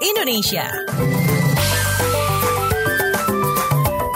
Indonesia. 0.00 0.64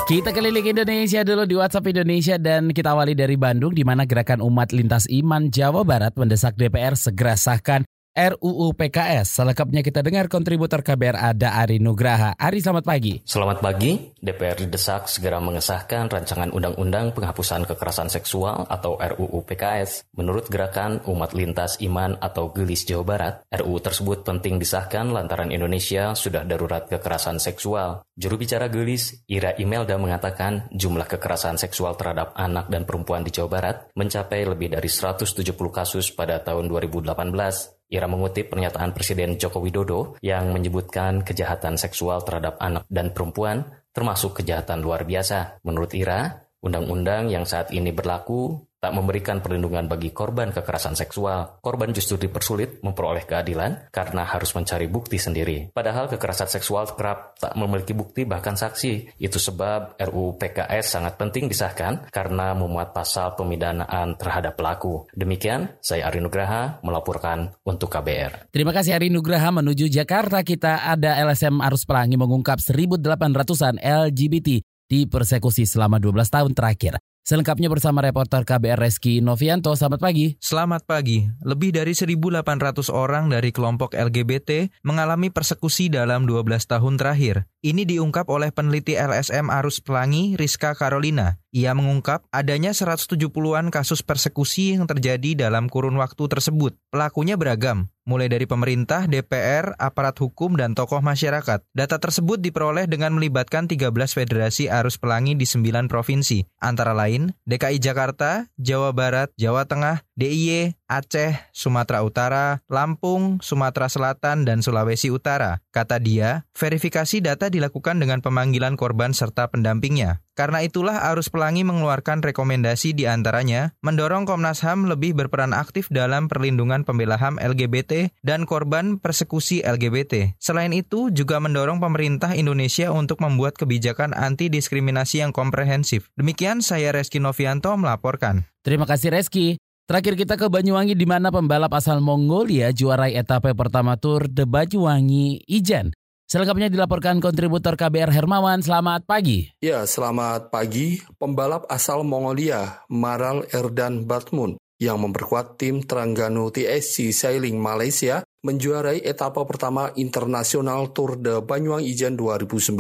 Kita 0.09 0.33
keliling 0.35 0.67
Indonesia 0.75 1.21
dulu 1.23 1.47
di 1.47 1.55
WhatsApp 1.55 1.87
Indonesia 1.93 2.35
dan 2.41 2.75
kita 2.75 2.97
awali 2.97 3.15
dari 3.15 3.39
Bandung 3.39 3.71
di 3.71 3.85
mana 3.85 4.09
gerakan 4.09 4.43
umat 4.43 4.73
lintas 4.75 5.07
iman 5.07 5.53
Jawa 5.53 5.87
Barat 5.87 6.17
mendesak 6.19 6.59
DPR 6.59 6.99
segera 6.99 7.37
sahkan 7.39 7.85
RUU 8.21 8.77
PKS. 8.77 9.41
Selengkapnya 9.41 9.81
kita 9.81 10.05
dengar 10.05 10.29
kontributor 10.29 10.85
KBR 10.85 11.17
ada 11.33 11.57
Ari 11.57 11.81
Nugraha. 11.81 12.37
Ari 12.37 12.61
selamat 12.61 12.85
pagi. 12.85 13.25
Selamat 13.25 13.65
pagi. 13.65 14.13
DPR 14.21 14.61
didesak 14.61 15.09
segera 15.09 15.41
mengesahkan 15.41 16.13
rancangan 16.13 16.53
undang-undang 16.53 17.17
penghapusan 17.17 17.65
kekerasan 17.65 18.13
seksual 18.13 18.69
atau 18.69 19.01
RUU 19.01 19.41
PKS. 19.49 20.13
Menurut 20.21 20.53
gerakan 20.53 21.01
umat 21.09 21.33
lintas 21.33 21.81
iman 21.81 22.21
atau 22.21 22.53
gelis 22.53 22.85
Jawa 22.85 23.05
Barat, 23.09 23.35
RUU 23.49 23.81
tersebut 23.81 24.21
penting 24.21 24.61
disahkan 24.61 25.09
lantaran 25.09 25.49
Indonesia 25.49 26.13
sudah 26.13 26.45
darurat 26.45 26.85
kekerasan 26.93 27.41
seksual. 27.41 28.05
Juru 28.21 28.37
bicara 28.37 28.69
gelis, 28.69 29.25
Ira 29.33 29.57
Imelda 29.57 29.97
mengatakan 29.97 30.69
jumlah 30.77 31.09
kekerasan 31.09 31.57
seksual 31.57 31.97
terhadap 31.97 32.37
anak 32.37 32.69
dan 32.69 32.85
perempuan 32.85 33.25
di 33.25 33.33
Jawa 33.33 33.49
Barat 33.49 33.77
mencapai 33.97 34.45
lebih 34.45 34.77
dari 34.77 34.93
170 34.93 35.41
kasus 35.73 36.13
pada 36.13 36.37
tahun 36.45 36.69
2018. 36.69 37.80
Ira 37.91 38.07
mengutip 38.07 38.55
pernyataan 38.55 38.95
Presiden 38.95 39.35
Joko 39.35 39.59
Widodo 39.59 40.15
yang 40.23 40.55
menyebutkan 40.55 41.27
kejahatan 41.27 41.75
seksual 41.75 42.23
terhadap 42.23 42.55
anak 42.63 42.87
dan 42.87 43.11
perempuan 43.11 43.67
termasuk 43.91 44.39
kejahatan 44.41 44.79
luar 44.79 45.03
biasa. 45.03 45.59
Menurut 45.67 45.91
Ira, 45.99 46.47
undang-undang 46.63 47.35
yang 47.35 47.43
saat 47.43 47.75
ini 47.75 47.91
berlaku 47.91 48.70
tak 48.81 48.97
memberikan 48.97 49.45
perlindungan 49.45 49.87
bagi 49.87 50.11
korban 50.11 50.51
kekerasan 50.51 50.97
seksual. 50.97 51.61
Korban 51.61 51.93
justru 51.93 52.17
dipersulit 52.17 52.81
memperoleh 52.81 53.29
keadilan 53.29 53.93
karena 53.93 54.25
harus 54.25 54.57
mencari 54.57 54.89
bukti 54.89 55.21
sendiri. 55.21 55.69
Padahal 55.71 56.09
kekerasan 56.09 56.49
seksual 56.49 56.89
kerap 56.97 57.37
tak 57.37 57.53
memiliki 57.55 57.93
bukti 57.93 58.25
bahkan 58.25 58.57
saksi. 58.57 59.21
Itu 59.21 59.37
sebab 59.37 60.01
RUU 60.01 60.41
PKS 60.41 60.97
sangat 60.97 61.21
penting 61.21 61.53
disahkan 61.53 62.09
karena 62.09 62.57
memuat 62.57 62.97
pasal 62.97 63.37
pemidanaan 63.37 64.17
terhadap 64.17 64.57
pelaku. 64.57 65.05
Demikian, 65.13 65.77
saya 65.85 66.09
Ari 66.09 66.25
Nugraha 66.25 66.81
melaporkan 66.81 67.53
untuk 67.69 67.93
KBR. 67.93 68.49
Terima 68.49 68.73
kasih 68.73 68.97
Ari 68.97 69.13
Nugraha 69.13 69.53
menuju 69.53 69.93
Jakarta 69.93 70.41
kita 70.41 70.89
ada 70.89 71.21
LSM 71.21 71.61
Arus 71.61 71.85
Pelangi 71.85 72.17
mengungkap 72.17 72.57
1.800-an 72.57 73.77
LGBT 73.77 74.65
dipersekusi 74.91 75.69
selama 75.69 76.03
12 76.03 76.27
tahun 76.27 76.53
terakhir. 76.57 76.99
Selengkapnya 77.21 77.69
bersama 77.69 78.01
reporter 78.01 78.45
KBR 78.45 78.81
Reski 78.81 79.21
Novianto. 79.21 79.73
Selamat 79.77 80.01
pagi. 80.01 80.37
Selamat 80.41 80.85
pagi. 80.85 81.29
Lebih 81.41 81.77
dari 81.77 81.93
1.800 81.97 82.93
orang 82.93 83.29
dari 83.33 83.53
kelompok 83.53 83.97
LGBT 83.97 84.69
mengalami 84.85 85.33
persekusi 85.33 85.89
dalam 85.89 86.29
12 86.29 86.69
tahun 86.69 86.95
terakhir. 87.01 87.49
Ini 87.61 87.85
diungkap 87.85 88.29
oleh 88.29 88.53
peneliti 88.53 88.97
LSM 88.97 89.49
Arus 89.49 89.81
Pelangi, 89.85 90.37
Rizka 90.37 90.73
Carolina. 90.77 91.40
Ia 91.51 91.75
mengungkap 91.75 92.31
adanya 92.31 92.71
170-an 92.71 93.75
kasus 93.75 94.07
persekusi 94.07 94.79
yang 94.79 94.87
terjadi 94.87 95.35
dalam 95.35 95.67
kurun 95.67 95.99
waktu 95.99 96.31
tersebut. 96.31 96.79
Pelakunya 96.95 97.35
beragam, 97.35 97.91
mulai 98.07 98.31
dari 98.31 98.47
pemerintah, 98.47 99.11
DPR, 99.11 99.75
aparat 99.75 100.15
hukum, 100.23 100.55
dan 100.55 100.79
tokoh 100.79 101.03
masyarakat. 101.03 101.59
Data 101.75 101.97
tersebut 101.99 102.39
diperoleh 102.39 102.87
dengan 102.87 103.19
melibatkan 103.19 103.67
13 103.67 103.91
federasi 104.15 104.71
arus 104.71 104.95
pelangi 104.95 105.35
di 105.35 105.43
9 105.43 105.91
provinsi, 105.91 106.47
antara 106.63 106.95
lain 106.95 107.35
DKI 107.51 107.83
Jakarta, 107.83 108.47
Jawa 108.55 108.95
Barat, 108.95 109.35
Jawa 109.35 109.67
Tengah, 109.67 110.07
DIY, 110.21 110.77
Aceh, 110.85 111.49
Sumatera 111.57 112.05
Utara, 112.05 112.61
Lampung, 112.69 113.41
Sumatera 113.41 113.89
Selatan, 113.89 114.45
dan 114.45 114.61
Sulawesi 114.61 115.09
Utara. 115.09 115.65
Kata 115.73 115.97
dia, 115.97 116.45
verifikasi 116.53 117.25
data 117.25 117.49
dilakukan 117.49 117.97
dengan 117.97 118.21
pemanggilan 118.21 118.77
korban 118.77 119.17
serta 119.17 119.49
pendampingnya. 119.49 120.21
Karena 120.37 120.61
itulah 120.61 121.09
Arus 121.09 121.33
Pelangi 121.33 121.65
mengeluarkan 121.65 122.21
rekomendasi 122.21 122.97
di 122.97 123.05
antaranya 123.09 123.77
mendorong 123.81 124.25
Komnas 124.29 124.61
HAM 124.61 124.89
lebih 124.89 125.17
berperan 125.17 125.57
aktif 125.57 125.89
dalam 125.89 126.29
perlindungan 126.29 126.85
pembela 126.85 127.17
HAM 127.17 127.41
LGBT 127.41 128.13
dan 128.21 128.45
korban 128.45 129.01
persekusi 129.01 129.65
LGBT. 129.65 130.37
Selain 130.37 130.73
itu, 130.77 131.09
juga 131.13 131.41
mendorong 131.41 131.81
pemerintah 131.81 132.37
Indonesia 132.37 132.93
untuk 132.93 133.21
membuat 133.25 133.57
kebijakan 133.57 134.13
anti 134.13 134.53
diskriminasi 134.53 135.25
yang 135.25 135.33
komprehensif. 135.33 136.13
Demikian 136.17 136.61
saya 136.61 136.93
Reski 136.93 137.21
Novianto 137.21 137.73
melaporkan. 137.77 138.49
Terima 138.61 138.85
kasih 138.85 139.13
Reski. 139.13 139.70
Terakhir 139.91 140.15
kita 140.15 140.39
ke 140.39 140.47
Banyuwangi 140.47 140.95
di 140.95 141.03
mana 141.03 141.35
pembalap 141.35 141.75
asal 141.75 141.99
Mongolia 141.99 142.71
juarai 142.71 143.19
etape 143.19 143.59
pertama 143.59 143.99
Tour 143.99 144.31
de 144.31 144.47
Banyuwangi 144.47 145.43
Ijen. 145.51 145.91
Selengkapnya 146.31 146.71
dilaporkan 146.71 147.19
kontributor 147.19 147.75
KBR 147.75 148.15
Hermawan. 148.15 148.63
Selamat 148.63 149.03
pagi. 149.03 149.51
Ya, 149.59 149.83
selamat 149.83 150.55
pagi. 150.55 151.03
Pembalap 151.19 151.67
asal 151.67 152.07
Mongolia, 152.07 152.87
Maral 152.87 153.43
Erdan 153.51 154.07
Batmun, 154.07 154.63
yang 154.79 155.03
memperkuat 155.03 155.59
tim 155.59 155.83
Terengganu 155.83 156.55
TSC 156.55 157.11
Sailing 157.11 157.59
Malaysia, 157.59 158.23
menjuarai 158.47 159.03
etapa 159.03 159.43
pertama 159.43 159.91
internasional 159.99 160.95
Tour 160.95 161.19
de 161.19 161.43
Banyuwangi 161.43 161.91
Ijen 161.91 162.15
2019. 162.15 162.79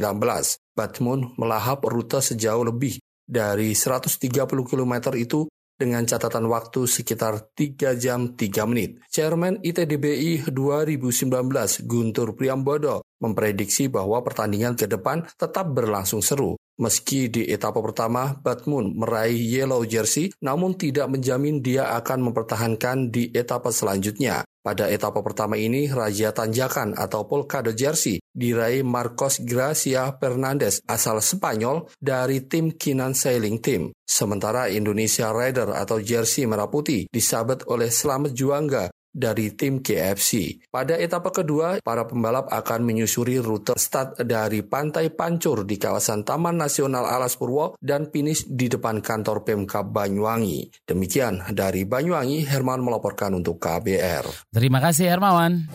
Batmun 0.78 1.34
melahap 1.34 1.82
rute 1.90 2.22
sejauh 2.22 2.62
lebih 2.70 3.02
dari 3.26 3.74
130 3.74 4.14
km 4.46 4.94
itu 5.18 5.50
dengan 5.80 6.04
catatan 6.04 6.44
waktu 6.44 6.84
sekitar 6.84 7.56
3 7.56 7.96
jam 7.96 8.36
3 8.36 8.68
menit. 8.68 9.00
Chairman 9.08 9.64
ITDBI 9.64 10.52
2019 10.52 11.88
Guntur 11.88 12.36
Priambodo 12.36 13.00
memprediksi 13.24 13.88
bahwa 13.88 14.20
pertandingan 14.20 14.76
ke 14.76 14.84
depan 14.84 15.24
tetap 15.40 15.72
berlangsung 15.72 16.20
seru. 16.20 16.60
Meski 16.80 17.28
di 17.28 17.44
etapa 17.44 17.84
pertama 17.84 18.32
Batmun 18.40 18.96
meraih 18.96 19.36
yellow 19.36 19.84
jersey, 19.84 20.32
namun 20.40 20.80
tidak 20.80 21.12
menjamin 21.12 21.60
dia 21.60 21.92
akan 21.92 22.32
mempertahankan 22.32 23.12
di 23.12 23.28
etapa 23.36 23.68
selanjutnya. 23.68 24.48
Pada 24.60 24.92
etapa 24.92 25.24
pertama 25.24 25.56
ini, 25.56 25.88
Raja 25.88 26.36
Tanjakan 26.36 26.92
atau 26.92 27.24
Polkado 27.24 27.72
Jersey 27.72 28.20
diraih 28.28 28.84
Marcos 28.84 29.40
Gracia 29.40 30.12
Fernandez 30.20 30.84
asal 30.84 31.24
Spanyol 31.24 31.88
dari 31.96 32.44
tim 32.44 32.76
Kinan 32.76 33.16
Sailing 33.16 33.56
Team. 33.64 33.88
Sementara 34.04 34.68
Indonesia 34.68 35.32
Rider 35.32 35.72
atau 35.72 35.96
Jersey 36.04 36.44
Merah 36.44 36.68
Putih 36.68 37.08
disabet 37.08 37.64
oleh 37.72 37.88
Slamet 37.88 38.36
Juangga 38.36 38.92
dari 39.10 39.52
tim 39.54 39.82
KFC. 39.82 40.62
Pada 40.70 40.96
etapa 40.96 41.34
kedua, 41.34 41.82
para 41.82 42.06
pembalap 42.06 42.48
akan 42.48 42.80
menyusuri 42.86 43.42
rute 43.42 43.74
start 43.76 44.22
dari 44.24 44.62
Pantai 44.62 45.10
Pancur 45.12 45.66
di 45.66 45.76
kawasan 45.76 46.22
Taman 46.22 46.56
Nasional 46.56 47.06
Alas 47.06 47.34
Purwo 47.34 47.74
dan 47.78 48.08
finish 48.08 48.46
di 48.46 48.70
depan 48.70 49.02
kantor 49.02 49.42
Pemkab 49.42 49.90
Banyuwangi. 49.90 50.86
Demikian 50.86 51.50
dari 51.52 51.84
Banyuwangi, 51.84 52.46
Herman 52.46 52.80
melaporkan 52.80 53.36
untuk 53.36 53.58
KBR. 53.58 54.50
Terima 54.54 54.78
kasih 54.78 55.10
Hermawan. 55.10 55.68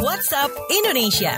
WhatsApp 0.00 0.52
Indonesia. 0.70 1.34